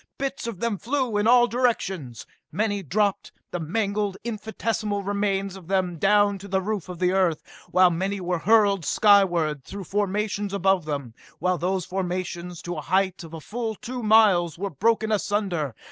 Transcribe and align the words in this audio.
Bits 0.17 0.47
of 0.47 0.59
them 0.61 0.79
flew 0.79 1.15
in 1.15 1.27
all 1.27 1.45
directions. 1.45 2.25
Many 2.51 2.81
dropped, 2.81 3.31
the 3.51 3.59
mangled, 3.59 4.17
infinitesmal 4.25 5.03
remains 5.05 5.55
of 5.55 5.67
them, 5.67 5.99
down 5.99 6.39
to 6.39 6.47
the 6.47 6.59
roof 6.59 6.89
of 6.89 7.03
Earth, 7.03 7.43
while 7.69 7.91
many 7.91 8.19
were 8.19 8.39
hurled 8.39 8.83
skyward 8.83 9.63
through 9.63 9.83
formations 9.83 10.55
above 10.55 10.85
them 10.85 11.13
while 11.37 11.59
those 11.59 11.85
formations, 11.85 12.63
to 12.63 12.77
a 12.77 12.81
height 12.81 13.23
of 13.23 13.35
a 13.35 13.39
full 13.39 13.75
two 13.75 14.01
miles, 14.01 14.57
were 14.57 14.71
broken 14.71 15.11
asunder. 15.11 15.75